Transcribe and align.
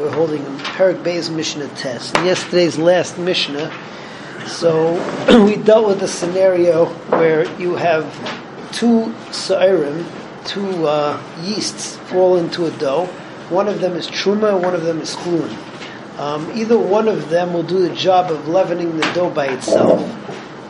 We're 0.00 0.10
holding 0.12 0.40
a 0.40 0.50
Perek 0.60 1.02
Beis 1.02 1.30
Mishnah 1.30 1.68
Tes. 1.76 2.10
Yesterday's 2.24 2.78
last 2.78 3.18
Mishnah, 3.18 3.70
so 4.46 4.94
we 5.44 5.56
dealt 5.56 5.86
with 5.86 6.02
a 6.02 6.08
scenario 6.08 6.86
where 7.10 7.44
you 7.60 7.74
have 7.74 8.06
two 8.72 9.14
sa'irim, 9.30 10.06
two 10.46 10.86
uh, 10.86 11.22
yeasts 11.42 11.96
fall 12.08 12.38
into 12.38 12.64
a 12.64 12.70
dough. 12.78 13.04
One 13.50 13.68
of 13.68 13.82
them 13.82 13.92
is 13.92 14.08
truma, 14.08 14.58
one 14.58 14.74
of 14.74 14.84
them 14.84 15.02
is 15.02 15.14
chulin. 15.16 15.54
Um, 16.18 16.50
either 16.54 16.78
one 16.78 17.06
of 17.06 17.28
them 17.28 17.52
will 17.52 17.62
do 17.62 17.86
the 17.86 17.94
job 17.94 18.30
of 18.30 18.48
leavening 18.48 18.96
the 18.96 19.12
dough 19.12 19.28
by 19.28 19.48
itself, 19.48 20.00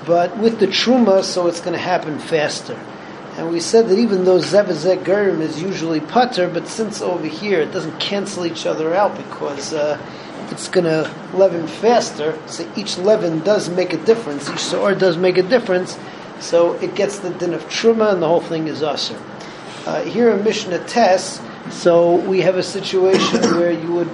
but 0.09 0.37
with 0.39 0.59
the 0.59 0.67
truma, 0.67 1.23
so 1.23 1.47
it's 1.47 1.61
going 1.61 1.75
to 1.75 1.79
happen 1.79 2.19
faster. 2.19 2.77
And 3.41 3.51
we 3.51 3.61
said 3.61 3.89
that 3.89 3.99
even 3.99 4.27
though 4.27 4.39
zeh 4.39 4.67
v'zeh 4.67 5.03
gorem 5.03 5.41
is 5.41 5.63
usually 5.63 5.99
putter, 5.99 6.47
but 6.47 6.69
since 6.69 7.01
over 7.01 7.27
here 7.27 7.63
it 7.63 7.73
doesn't 7.73 7.99
cancel 7.99 8.45
each 8.45 8.67
other 8.67 8.95
out 8.95 9.17
because 9.17 9.73
uh, 9.73 9.99
it's 10.51 10.69
going 10.69 10.85
to 10.85 11.11
leaven 11.33 11.67
faster, 11.67 12.39
so 12.47 12.71
each 12.77 12.99
leaven 12.99 13.41
does 13.41 13.71
make 13.71 13.95
a 13.95 14.05
difference, 14.05 14.51
each 14.51 14.59
soar 14.59 14.95
does 14.95 15.17
make 15.17 15.39
a 15.39 15.43
difference, 15.43 15.99
so 16.39 16.75
it 16.81 16.95
gets 16.95 17.21
the 17.21 17.31
din 17.31 17.55
of 17.55 17.65
Truma 17.71 18.13
and 18.13 18.21
the 18.21 18.29
whole 18.29 18.43
thing 18.43 18.69
is 18.69 18.83
usher. 18.83 19.19
Uh, 19.87 20.03
here 20.03 20.29
in 20.29 20.45
Mishnah 20.45 20.85
Tess, 20.85 21.41
so 21.71 22.17
we 22.17 22.43
have 22.43 22.57
a 22.57 22.63
situation 22.63 23.41
where 23.57 23.73
you 23.73 23.91
would 23.91 24.11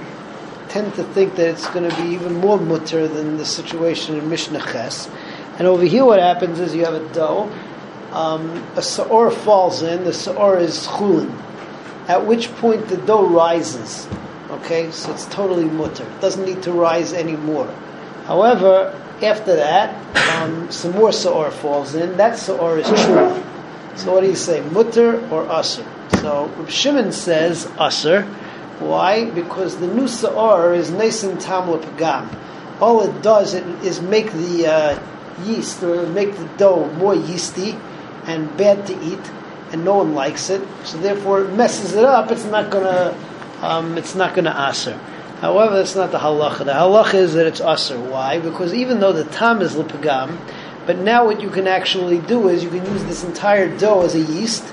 tend 0.69 0.95
to 0.95 1.03
think 1.03 1.35
that 1.35 1.49
it's 1.49 1.67
going 1.71 1.91
to 1.91 1.97
be 2.01 2.11
even 2.11 2.35
more 2.35 2.61
mutter 2.61 3.09
than 3.09 3.39
the 3.39 3.45
situation 3.45 4.17
in 4.17 4.29
Mishnah 4.29 4.61
Ches. 4.61 5.11
And 5.59 5.67
over 5.67 5.83
here 5.83 6.05
what 6.05 6.21
happens 6.21 6.61
is 6.61 6.77
you 6.77 6.85
have 6.85 6.95
a 6.95 7.13
dough, 7.13 7.51
um, 8.17 8.65
a 8.77 8.83
sa'or 8.83 9.31
falls 9.31 9.83
in, 9.83 10.05
the 10.05 10.13
sa'or 10.13 10.59
is 10.59 10.87
chulin, 10.87 11.31
at 12.09 12.25
which 12.25 12.51
point 12.57 12.89
the 12.89 12.97
dough 12.97 13.27
rises. 13.27 14.09
Okay, 14.49 14.91
so 14.91 15.13
it's 15.13 15.27
totally 15.27 15.67
mutter. 15.67 16.05
It 16.05 16.21
doesn't 16.23 16.47
need 16.47 16.63
to 16.63 16.73
rise 16.73 17.13
anymore. 17.13 17.67
However, 18.25 18.99
after 19.23 19.57
that, 19.57 19.93
um, 20.41 20.71
some 20.71 20.93
more 20.93 21.13
sa'or 21.13 21.51
falls 21.51 21.95
in. 21.95 22.17
That 22.17 22.39
sa'or 22.39 22.79
is 22.79 22.87
true. 22.87 23.43
So 23.97 24.15
what 24.15 24.23
do 24.23 24.29
you 24.29 24.37
say, 24.37 24.63
mutter 24.71 25.21
or 25.29 25.45
aser? 25.53 25.85
So 26.23 26.47
Reb 26.57 26.71
Shimon 26.71 27.13
says 27.13 27.71
aser. 27.79 28.23
Why? 28.79 29.29
Because 29.29 29.77
the 29.77 29.89
new 29.89 30.09
sa'or 30.09 30.73
is 30.73 30.91
nesin 30.91 31.39
tam 31.39 31.69
pagam. 31.69 32.35
All 32.81 33.03
it 33.03 33.21
does 33.21 33.53
is 33.53 34.01
make 34.01 34.33
the 34.33 34.67
uh, 34.67 35.03
yeast 35.45 35.83
or 35.83 36.07
make 36.07 36.35
the 36.37 36.49
dough 36.57 36.87
more 36.97 37.15
yeasty 37.15 37.77
and 38.27 38.55
bad 38.57 38.87
to 38.87 39.05
eat, 39.05 39.31
and 39.73 39.85
no 39.85 39.97
one 39.97 40.15
likes 40.15 40.51
it. 40.51 40.63
So 40.85 40.99
therefore, 40.99 41.43
it 41.43 41.53
messes 41.53 41.95
it 41.95 42.05
up. 42.05 42.31
It's 42.31 42.45
not 42.45 42.71
gonna, 42.71 43.17
um, 43.63 43.97
it's 43.99 44.15
not 44.15 44.35
gonna 44.35 44.55
aser. 44.71 44.99
However, 45.41 45.77
that's 45.77 45.95
not 45.95 46.13
the 46.13 46.19
halacha. 46.19 46.59
The 46.59 46.73
halacha 46.73 47.15
is 47.15 47.35
that 47.35 47.47
it's 47.47 47.61
aser. 47.61 47.99
Why? 48.01 48.39
Because 48.39 48.73
even 48.75 49.01
though 49.01 49.13
the 49.13 49.25
tam 49.25 49.61
is 49.61 49.75
lipagam, 49.75 50.39
but 50.87 50.99
now 50.99 51.25
what 51.27 51.41
you 51.41 51.51
can 51.51 51.67
actually 51.67 52.19
do 52.21 52.49
is 52.49 52.63
you 52.63 52.71
can 52.71 52.85
use 52.87 53.05
this 53.05 53.25
entire 53.25 53.77
dough 53.77 54.03
as 54.03 54.15
a 54.15 54.21
yeast, 54.21 54.65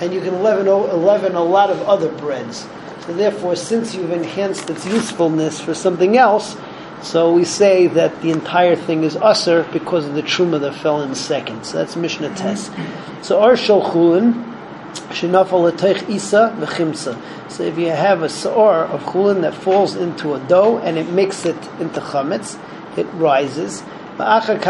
and 0.00 0.12
you 0.12 0.20
can 0.20 0.42
leaven, 0.42 0.66
leaven 0.66 1.34
a 1.34 1.42
lot 1.42 1.70
of 1.70 1.80
other 1.82 2.08
breads. 2.08 2.66
So 3.06 3.12
therefore, 3.14 3.56
since 3.56 3.94
you've 3.94 4.10
enhanced 4.10 4.68
its 4.68 4.84
usefulness 4.86 5.60
for 5.60 5.74
something 5.74 6.16
else, 6.16 6.56
so 7.02 7.32
we 7.32 7.44
say 7.44 7.86
that 7.88 8.22
the 8.22 8.30
entire 8.30 8.76
thing 8.76 9.04
is 9.04 9.16
usher 9.16 9.66
because 9.72 10.06
of 10.06 10.14
the 10.14 10.22
truma 10.22 10.60
that 10.60 10.74
fell 10.74 11.02
in 11.02 11.14
second. 11.14 11.64
So 11.64 11.78
that's 11.78 11.96
Mishnah 11.96 12.34
Tes. 12.34 12.70
So 13.22 13.40
Ar 13.40 13.56
Shal 13.56 13.82
Chulin, 13.82 14.54
Shinafal 15.10 15.70
Latech 15.70 16.08
Isa 16.08 16.54
V'chimsa. 16.58 17.16
So 17.50 17.62
if 17.62 17.78
you 17.78 17.90
have 17.90 18.22
a 18.22 18.28
sa'or 18.28 18.86
of 18.86 19.02
chulin 19.02 19.42
that 19.42 19.54
falls 19.54 19.94
into 19.94 20.34
a 20.34 20.40
dough 20.40 20.78
and 20.78 20.98
it 20.98 21.08
makes 21.10 21.44
it 21.44 21.56
into 21.78 22.00
chametz, 22.00 22.58
it 22.98 23.06
rises. 23.14 23.84
Afterwards, 24.18 24.64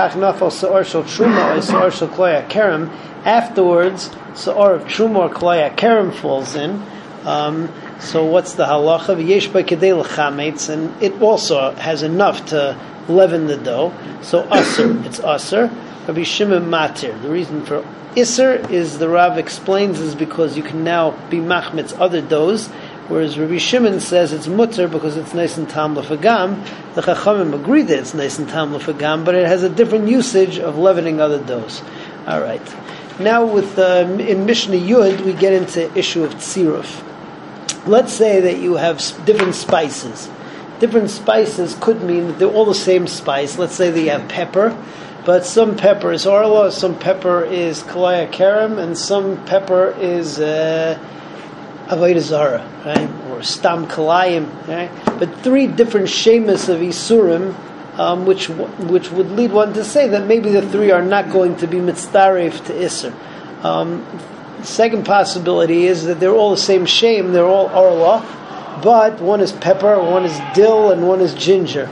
sa'or 4.35 4.75
of 4.75 4.85
truma 4.85 5.19
or 5.19 5.31
kloya 5.31 5.77
kerem 5.77 6.13
falls 6.13 6.55
in. 6.55 6.83
Um, 7.27 7.73
so 7.99 8.25
what's 8.25 8.55
the 8.55 8.67
halacha? 8.67 9.17
V'yesh 9.17 9.51
kedei 9.51 9.99
l'chametz, 9.99 10.69
and 10.69 11.03
it 11.03 11.21
also 11.21 11.73
has 11.73 12.05
enough 12.05 12.47
to 12.47 12.79
leaven 13.09 13.49
the 13.49 13.57
dough. 13.57 13.93
So 14.23 14.47
aser, 14.55 14.97
it's 15.05 15.19
aser. 15.19 15.69
Rabbi 16.07 16.23
Shimon 16.23 16.67
matir. 16.67 17.21
The 17.21 17.29
reason 17.29 17.65
for 17.65 17.85
iser 18.17 18.53
is 18.71 18.99
the 18.99 19.09
Rav 19.09 19.39
explains 19.39 19.99
is 19.99 20.15
because 20.15 20.57
you 20.57 20.63
can 20.63 20.85
now 20.85 21.11
be 21.29 21.39
machmetz 21.39 21.99
other 21.99 22.23
doughs, 22.23 22.69
whereas 23.09 23.37
Rabbi 23.37 23.59
Shimon 23.59 23.99
says 23.99 24.33
it's 24.33 24.47
mutter 24.47 24.87
because 24.87 25.17
it's 25.17 25.35
nice 25.35 25.57
and 25.57 25.69
tam 25.69 25.97
lefagam. 25.97 26.65
The 26.95 27.03
Chachamim 27.03 27.61
agree 27.61 27.83
that 27.83 27.99
it's 27.99 28.15
nice 28.15 28.39
and 28.39 28.49
tam 28.49 28.73
lefagam, 28.73 29.25
but 29.25 29.35
it 29.35 29.49
has 29.49 29.65
a 29.65 29.69
different 29.69 30.07
usage 30.07 30.61
of 30.61 30.79
leavening 30.79 31.21
other 31.21 31.43
doughs. 31.43 31.83
All 32.29 32.41
right. 32.41 32.63
Now 33.19 33.47
with 33.47 33.81
uh, 33.81 34.07
in 34.21 34.47
Mishnah 34.47 34.77
Yud 34.77 35.23
we 35.23 35.33
get 35.33 35.53
into 35.53 35.93
issue 35.99 36.23
of 36.23 36.33
tziruf 36.37 37.03
let's 37.87 38.13
say 38.13 38.41
that 38.41 38.59
you 38.59 38.75
have 38.75 38.99
different 39.25 39.55
spices. 39.55 40.29
Different 40.79 41.11
spices 41.11 41.77
could 41.81 42.03
mean 42.03 42.29
that 42.29 42.39
they're 42.39 42.49
all 42.49 42.67
the 42.67 42.75
same 42.75 43.07
spice. 43.07 43.59
Let's 43.59 43.75
say 43.75 43.91
that 43.91 44.01
you 44.01 44.11
have 44.11 44.29
pepper, 44.29 44.77
but 45.25 45.45
some 45.45 45.77
pepper 45.77 46.13
is 46.13 46.27
orla, 46.27 46.71
some 46.71 46.99
pepper 46.99 47.45
is 47.45 47.83
kalaya 47.83 48.31
karam, 48.31 48.79
and 48.79 48.97
some 48.97 49.45
pepper 49.47 49.97
is 49.99 50.39
uh, 50.39 50.99
zara, 51.89 52.69
right? 52.85 53.11
Or 53.31 53.43
stam 53.43 53.87
kalayim, 53.87 54.69
right? 54.69 54.91
But 55.19 55.35
three 55.41 55.67
different 55.67 56.09
shemas 56.09 56.69
of 56.69 56.81
isurim, 56.81 57.55
um, 57.99 58.27
which 58.27 58.49
which 58.49 59.11
would 59.11 59.31
lead 59.31 59.53
one 59.53 59.73
to 59.73 59.85
say 59.85 60.09
that 60.09 60.27
maybe 60.27 60.51
the 60.51 60.63
three 60.69 60.91
are 60.91 61.03
not 61.03 61.31
going 61.33 61.57
to 61.57 61.67
be 61.67 61.79
mitzdaref 61.79 62.67
to 62.67 62.85
iser. 62.85 63.15
Um, 63.63 64.05
second 64.63 65.05
possibility 65.05 65.87
is 65.87 66.05
that 66.05 66.21
they're 66.21 66.35
all 66.35 66.51
the 66.51 66.57
same 66.57 66.87
shame, 66.87 67.33
they're 67.33 67.47
all 67.47 67.69
arla, 67.69 68.81
but 68.83 69.21
one 69.21 69.41
is 69.41 69.53
pepper, 69.53 69.99
one 69.99 70.25
is 70.25 70.39
dill, 70.55 70.91
and 70.91 71.07
one 71.07 71.21
is 71.21 71.35
ginger. 71.35 71.91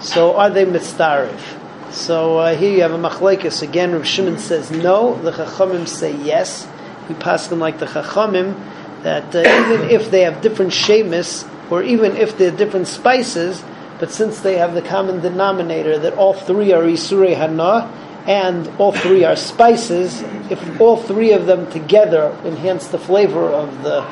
So 0.00 0.36
are 0.36 0.50
they 0.50 0.64
mitzdarif? 0.64 1.92
So 1.92 2.38
uh, 2.38 2.54
here 2.54 2.72
you 2.72 2.82
have 2.82 2.92
a 2.92 2.98
machlekes. 2.98 3.62
Again, 3.62 3.92
Rav 3.92 4.06
Shimon 4.06 4.38
says 4.38 4.70
no. 4.70 5.20
The 5.22 5.32
chachamim 5.32 5.88
say 5.88 6.16
yes. 6.16 6.68
We 7.08 7.14
pass 7.16 7.48
them 7.48 7.58
like 7.58 7.78
the 7.78 7.86
chachamim 7.86 8.54
that 9.02 9.34
uh, 9.34 9.40
even 9.40 9.90
if 9.90 10.10
they 10.10 10.22
have 10.22 10.40
different 10.40 10.72
shemis, 10.72 11.48
or 11.70 11.82
even 11.82 12.16
if 12.16 12.36
they're 12.38 12.50
different 12.50 12.86
spices, 12.86 13.62
but 13.98 14.10
since 14.10 14.40
they 14.40 14.56
have 14.56 14.74
the 14.74 14.82
common 14.82 15.20
denominator 15.20 15.98
that 15.98 16.14
all 16.14 16.32
three 16.32 16.72
are 16.72 16.82
isurei 16.82 17.36
hana, 17.36 17.90
and 18.30 18.68
all 18.78 18.92
three 18.92 19.24
are 19.24 19.34
spices, 19.34 20.22
if 20.52 20.80
all 20.80 20.96
three 20.96 21.32
of 21.32 21.46
them 21.46 21.68
together 21.72 22.30
enhance 22.44 22.86
the 22.86 22.98
flavor 22.98 23.48
of 23.50 23.82
the 23.82 24.02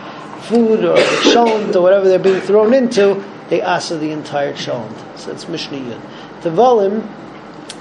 food 0.49 0.85
or 0.85 0.97
the 0.97 1.31
cholent 1.33 1.77
or 1.77 1.83
whatever 1.83 2.09
they're 2.09 2.19
being 2.19 2.41
thrown 2.41 2.75
into, 2.75 3.25
they 3.49 3.63
asa 3.63 3.97
the 3.97 4.11
entire 4.11 4.53
cholent. 4.55 5.17
So 5.17 5.31
it's 5.31 5.47
Mishnah 5.49 5.79
Yud. 5.79 6.01
Tavalim, 6.41 7.07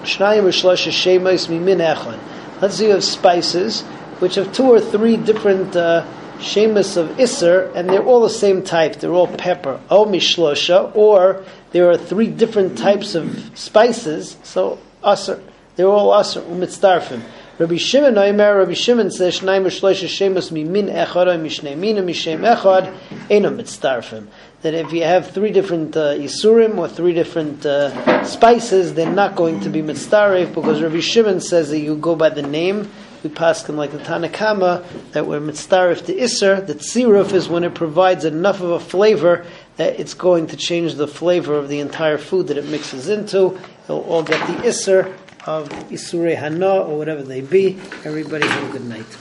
Shnayim 0.03 0.43
Rishlosha 0.43 0.91
Shemais 0.91 1.47
Mimin 1.47 1.81
Echon. 1.81 2.19
Let's 2.61 2.75
say 2.75 2.85
you 2.85 2.91
have 2.91 3.03
spices, 3.03 3.81
which 4.19 4.35
have 4.35 4.53
two 4.53 4.65
or 4.65 4.79
three 4.79 5.17
different 5.17 5.75
uh, 5.75 6.05
of 6.37 7.17
Isser, 7.17 7.73
and 7.73 7.89
they're 7.89 8.05
all 8.05 8.21
the 8.21 8.29
same 8.29 8.61
type. 8.61 8.97
They're 8.97 9.09
all 9.11 9.25
pepper. 9.25 9.81
O 9.89 10.05
Mishlosha, 10.05 10.95
or 10.95 11.43
there 11.71 11.89
are 11.89 11.97
three 11.97 12.27
different 12.27 12.77
types 12.77 13.15
of 13.15 13.57
spices, 13.57 14.37
so 14.43 14.77
Aser. 15.03 15.41
They're 15.77 15.87
all 15.87 16.09
asr 16.11 16.41
umitzdarfim. 16.41 17.21
Rabbi 17.59 17.77
Shimon 17.77 18.15
Oimer, 18.15 18.57
Rabbi 18.57 18.73
Shimon 18.73 19.11
says 19.11 19.39
Shnayim 19.39 19.65
Shloisha 19.65 20.07
Shemus 20.07 20.51
Mimin 20.51 20.91
Echad 20.91 21.27
Mishnei 21.39 21.77
Mina 21.77 22.01
Mishem 22.01 22.39
Echad 22.39 22.91
Einam 23.29 23.59
Mitzdarfim. 23.59 24.25
That 24.63 24.73
if 24.73 24.91
you 24.91 25.03
have 25.03 25.29
three 25.29 25.51
different 25.51 25.95
uh, 25.95 26.15
isurim 26.15 26.79
or 26.79 26.87
three 26.87 27.13
different 27.13 27.63
uh, 27.63 28.23
spices, 28.23 28.95
they're 28.95 29.11
not 29.11 29.35
going 29.35 29.59
to 29.59 29.69
be 29.69 29.83
mitzdarif 29.83 30.55
because 30.55 30.81
Rabbi 30.81 30.99
Shimon 30.99 31.41
says 31.41 31.69
that 31.69 31.79
you 31.79 31.95
go 31.95 32.15
by 32.15 32.29
the 32.29 32.41
name. 32.41 32.89
We 33.21 33.29
pass 33.29 33.61
them 33.61 33.77
like 33.77 33.91
the 33.91 33.99
Tanna 33.99 34.29
Kamma 34.29 34.83
that 35.11 35.27
we're 35.27 35.39
mitzdarif 35.39 36.07
to 36.07 36.19
iser. 36.19 36.59
The 36.59 36.73
tziruf 36.73 37.33
is 37.33 37.49
when 37.49 37.63
it 37.63 37.75
provides 37.75 38.25
enough 38.25 38.61
of 38.61 38.71
a 38.71 38.79
flavor 38.79 39.45
that 39.75 39.99
it's 39.99 40.15
going 40.15 40.47
to 40.47 40.57
change 40.57 40.95
the 40.95 41.07
flavor 41.07 41.55
of 41.55 41.69
the 41.69 41.81
entire 41.81 42.17
food 42.17 42.47
that 42.47 42.57
it 42.57 42.65
mixes 42.65 43.09
into. 43.09 43.59
It'll 43.83 44.01
all 44.01 44.23
get 44.23 44.45
the 44.47 44.67
iser 44.67 45.15
of 45.47 45.69
Isurei 45.89 46.35
Hana 46.35 46.81
or 46.81 46.97
whatever 46.97 47.23
they 47.23 47.41
be. 47.41 47.79
Everybody 48.03 48.45
have 48.45 48.69
a 48.69 48.71
good 48.71 48.85
night. 48.85 49.17